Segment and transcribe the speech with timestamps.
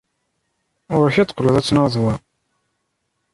[0.95, 2.13] Ɣur-k ad teqqled ad tennaled wa.